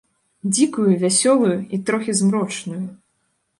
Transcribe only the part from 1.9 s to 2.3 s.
трохі